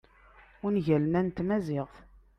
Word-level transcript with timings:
ungalen-a 0.65 1.21
n 1.25 1.29
tmaziɣt 1.35 1.95